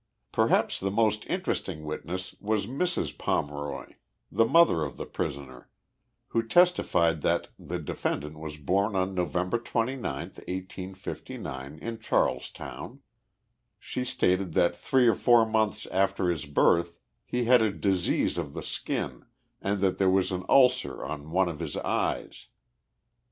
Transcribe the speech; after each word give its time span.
Perhaps 0.31 0.79
the 0.79 0.89
most 0.89 1.27
interesting 1.27 1.83
witness 1.85 2.33
was 2.39 2.65
Mrs. 2.65 3.15
Pomeroy, 3.15 3.93
the 4.31 4.45
mother 4.45 4.81
of 4.83 4.97
the 4.97 5.05
prisoner, 5.05 5.69
who 6.29 6.41
testified 6.41 7.21
that 7.21 7.49
the 7.59 7.77
defendant 7.77 8.39
was 8.39 8.57
born 8.57 8.95
on 8.95 9.13
Nov. 9.13 9.33
29, 9.33 10.01
1859, 10.03 11.77
in 11.77 11.99
Charlestown. 11.99 13.01
She 13.77 14.03
stated 14.03 14.53
that 14.53 14.75
three 14.75 15.05
or 15.07 15.13
four 15.13 15.45
months 15.45 15.85
after 15.91 16.31
his 16.31 16.45
birth 16.47 16.95
he 17.23 17.43
had 17.43 17.61
a 17.61 17.71
disease 17.71 18.39
of 18.39 18.55
the 18.55 18.63
skin 18.63 19.25
and 19.61 19.81
that 19.81 19.99
there 19.99 20.09
was 20.09 20.31
an 20.31 20.43
ulcer 20.49 21.05
on 21.05 21.29
one 21.29 21.47
of 21.47 21.59
his 21.59 21.77
eyes. 21.77 22.47